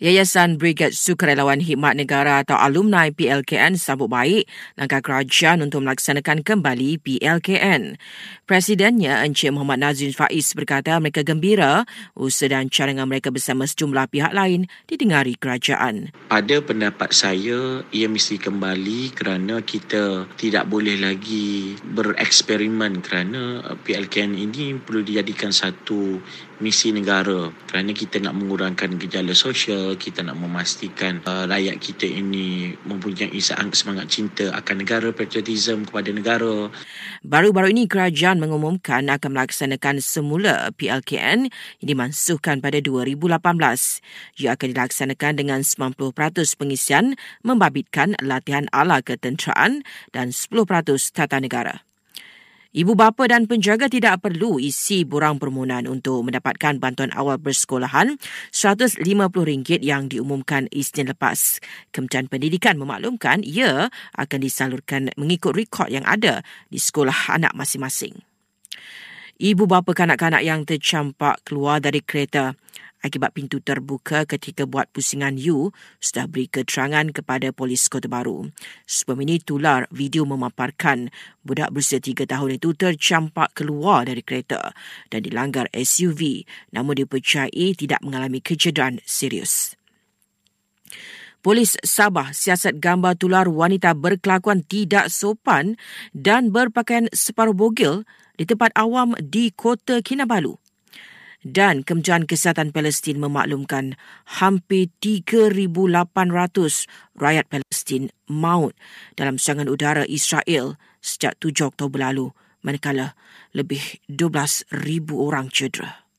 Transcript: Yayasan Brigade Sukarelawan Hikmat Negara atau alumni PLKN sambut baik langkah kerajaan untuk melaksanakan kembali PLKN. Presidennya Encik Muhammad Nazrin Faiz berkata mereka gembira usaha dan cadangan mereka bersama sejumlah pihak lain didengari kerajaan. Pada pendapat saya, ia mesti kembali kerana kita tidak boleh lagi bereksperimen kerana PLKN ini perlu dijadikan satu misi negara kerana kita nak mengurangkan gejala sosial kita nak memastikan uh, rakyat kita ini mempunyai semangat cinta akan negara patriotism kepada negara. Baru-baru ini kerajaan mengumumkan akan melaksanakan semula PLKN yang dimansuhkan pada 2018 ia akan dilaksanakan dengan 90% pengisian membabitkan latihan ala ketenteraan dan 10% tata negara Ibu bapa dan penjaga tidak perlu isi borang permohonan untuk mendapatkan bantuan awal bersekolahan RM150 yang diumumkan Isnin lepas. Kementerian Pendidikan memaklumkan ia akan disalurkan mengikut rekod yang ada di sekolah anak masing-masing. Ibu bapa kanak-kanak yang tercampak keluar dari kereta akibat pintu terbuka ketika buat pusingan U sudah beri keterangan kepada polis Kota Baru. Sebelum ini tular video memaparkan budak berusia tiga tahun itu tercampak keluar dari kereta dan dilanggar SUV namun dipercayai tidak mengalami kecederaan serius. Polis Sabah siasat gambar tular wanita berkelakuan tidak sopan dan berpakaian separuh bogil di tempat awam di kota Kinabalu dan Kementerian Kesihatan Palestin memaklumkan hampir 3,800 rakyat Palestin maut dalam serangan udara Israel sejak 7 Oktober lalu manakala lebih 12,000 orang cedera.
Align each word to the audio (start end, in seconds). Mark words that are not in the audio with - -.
Yayasan 0.00 0.56
Brigade 0.56 0.96
Sukarelawan 0.96 1.60
Hikmat 1.60 1.92
Negara 1.92 2.40
atau 2.40 2.56
alumni 2.56 3.12
PLKN 3.12 3.76
sambut 3.76 4.08
baik 4.08 4.48
langkah 4.80 5.04
kerajaan 5.04 5.60
untuk 5.60 5.84
melaksanakan 5.84 6.40
kembali 6.40 6.96
PLKN. 7.04 8.00
Presidennya 8.48 9.20
Encik 9.20 9.52
Muhammad 9.52 9.84
Nazrin 9.84 10.16
Faiz 10.16 10.56
berkata 10.56 10.96
mereka 11.04 11.20
gembira 11.20 11.84
usaha 12.16 12.48
dan 12.48 12.72
cadangan 12.72 13.04
mereka 13.12 13.28
bersama 13.28 13.68
sejumlah 13.68 14.08
pihak 14.08 14.32
lain 14.32 14.72
didengari 14.88 15.36
kerajaan. 15.36 16.16
Pada 16.32 16.64
pendapat 16.64 17.12
saya, 17.12 17.84
ia 17.92 18.08
mesti 18.08 18.40
kembali 18.40 19.12
kerana 19.12 19.60
kita 19.60 20.32
tidak 20.40 20.64
boleh 20.64 20.96
lagi 20.96 21.76
bereksperimen 21.76 23.04
kerana 23.04 23.60
PLKN 23.84 24.32
ini 24.32 24.80
perlu 24.80 25.04
dijadikan 25.04 25.52
satu 25.52 26.24
misi 26.60 26.92
negara 26.92 27.48
kerana 27.68 27.90
kita 27.96 28.20
nak 28.20 28.36
mengurangkan 28.36 29.00
gejala 29.00 29.32
sosial 29.32 29.89
kita 29.98 30.22
nak 30.22 30.38
memastikan 30.38 31.18
uh, 31.26 31.46
rakyat 31.50 31.76
kita 31.82 32.06
ini 32.06 32.74
mempunyai 32.86 33.34
semangat 33.40 34.06
cinta 34.10 34.50
akan 34.54 34.82
negara 34.82 35.08
patriotism 35.10 35.86
kepada 35.88 36.10
negara. 36.14 36.70
Baru-baru 37.26 37.74
ini 37.74 37.90
kerajaan 37.90 38.38
mengumumkan 38.38 39.10
akan 39.10 39.30
melaksanakan 39.34 39.98
semula 39.98 40.70
PLKN 40.78 41.50
yang 41.82 41.86
dimansuhkan 41.86 42.62
pada 42.62 42.78
2018 42.78 43.40
ia 44.40 44.56
akan 44.56 44.68
dilaksanakan 44.72 45.32
dengan 45.36 45.60
90% 45.66 45.98
pengisian 46.56 47.18
membabitkan 47.42 48.14
latihan 48.22 48.70
ala 48.70 49.02
ketenteraan 49.02 49.82
dan 50.14 50.32
10% 50.32 50.66
tata 51.12 51.38
negara 51.42 51.89
Ibu 52.70 52.94
bapa 52.94 53.26
dan 53.26 53.50
penjaga 53.50 53.90
tidak 53.90 54.22
perlu 54.22 54.62
isi 54.62 55.02
borang 55.02 55.42
permohonan 55.42 55.90
untuk 55.90 56.22
mendapatkan 56.22 56.78
bantuan 56.78 57.10
awal 57.18 57.34
bersekolahan 57.34 58.14
RM150 58.54 59.82
yang 59.82 60.06
diumumkan 60.06 60.70
Isnin 60.70 61.10
lepas. 61.10 61.58
Kementerian 61.90 62.30
Pendidikan 62.30 62.78
memaklumkan 62.78 63.42
ia 63.42 63.90
akan 64.14 64.38
disalurkan 64.38 65.10
mengikut 65.18 65.58
rekod 65.58 65.90
yang 65.90 66.06
ada 66.06 66.46
di 66.70 66.78
sekolah 66.78 67.34
anak 67.34 67.58
masing-masing. 67.58 68.22
Ibu 69.42 69.66
bapa 69.66 69.90
kanak-kanak 69.90 70.46
yang 70.46 70.62
tercampak 70.62 71.42
keluar 71.42 71.82
dari 71.82 71.98
kereta 72.06 72.54
akibat 73.00 73.32
pintu 73.32 73.60
terbuka 73.60 74.28
ketika 74.28 74.68
buat 74.68 74.88
pusingan 74.92 75.36
U 75.50 75.72
sudah 76.00 76.28
beri 76.28 76.46
keterangan 76.48 77.08
kepada 77.12 77.52
polis 77.52 77.88
Kota 77.88 78.06
Baru. 78.06 78.48
Sebelum 78.84 79.24
ini 79.24 79.40
tular 79.40 79.88
video 79.92 80.28
memaparkan 80.28 81.08
budak 81.44 81.72
berusia 81.72 81.98
tiga 81.98 82.28
tahun 82.28 82.60
itu 82.60 82.76
tercampak 82.76 83.56
keluar 83.56 84.04
dari 84.04 84.20
kereta 84.20 84.72
dan 85.08 85.20
dilanggar 85.24 85.66
SUV 85.72 86.44
namun 86.72 87.00
dipercayai 87.00 87.76
tidak 87.76 88.00
mengalami 88.04 88.44
kecederaan 88.44 89.00
serius. 89.08 89.74
Polis 91.40 91.80
Sabah 91.80 92.36
siasat 92.36 92.84
gambar 92.84 93.16
tular 93.16 93.48
wanita 93.48 93.96
berkelakuan 93.96 94.60
tidak 94.60 95.08
sopan 95.08 95.80
dan 96.12 96.52
berpakaian 96.52 97.08
separuh 97.16 97.56
bogil 97.56 98.04
di 98.36 98.44
tempat 98.44 98.76
awam 98.76 99.16
di 99.16 99.48
kota 99.48 100.04
Kinabalu 100.04 100.60
dan 101.40 101.86
Kementerian 101.86 102.28
Kesihatan 102.28 102.72
Palestin 102.72 103.16
memaklumkan 103.16 103.96
hampir 104.40 104.92
3,800 105.00 106.84
rakyat 107.16 107.46
Palestin 107.48 108.12
maut 108.28 108.76
dalam 109.16 109.40
serangan 109.40 109.72
udara 109.72 110.04
Israel 110.04 110.76
sejak 111.00 111.40
7 111.40 111.72
Oktober 111.72 112.00
lalu 112.00 112.32
manakala 112.60 113.16
lebih 113.56 113.80
12,000 114.06 114.68
orang 115.16 115.48
cedera. 115.48 116.09